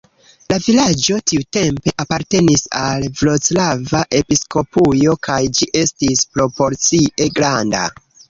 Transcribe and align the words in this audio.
La 0.51 0.55
vilaĝo 0.67 1.17
tiutempe 1.31 1.91
apartenis 2.03 2.63
al 2.79 3.05
vroclava 3.19 4.01
episkopujo 4.21 5.15
kaj 5.29 5.39
ĝi 5.59 5.69
estis 5.85 6.23
proporcie 6.39 7.29
granda. 7.39 7.85